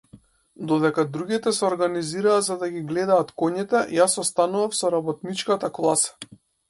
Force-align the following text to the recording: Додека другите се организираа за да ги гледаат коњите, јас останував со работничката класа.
Додека 0.69 1.03
другите 1.17 1.51
се 1.57 1.67
организираа 1.67 2.39
за 2.47 2.57
да 2.63 2.69
ги 2.77 2.81
гледаат 2.93 3.33
коњите, 3.43 3.83
јас 3.99 4.17
останував 4.25 4.77
со 4.81 4.93
работничката 4.97 5.71
класа. 5.81 6.35